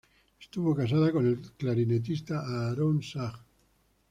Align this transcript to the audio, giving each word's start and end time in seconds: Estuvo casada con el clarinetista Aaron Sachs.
Estuvo 0.39 0.73
casada 0.73 1.11
con 1.11 1.27
el 1.27 1.39
clarinetista 1.55 2.39
Aaron 2.39 3.03
Sachs. 3.03 3.39